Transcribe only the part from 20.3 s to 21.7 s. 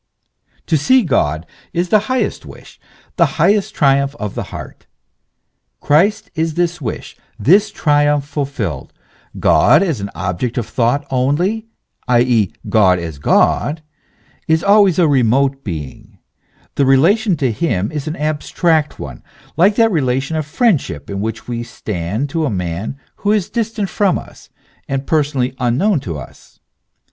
of friendship in which we